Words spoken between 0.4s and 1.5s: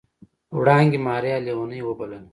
وړانګې ماريا